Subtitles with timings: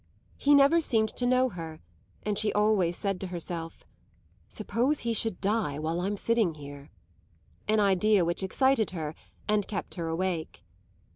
[0.35, 1.79] He never seemed to know her,
[2.23, 3.85] and she always said to herself
[4.49, 6.89] "Suppose he should die while I'm sitting here;"
[7.67, 9.13] an idea which excited her
[9.47, 10.63] and kept her awake.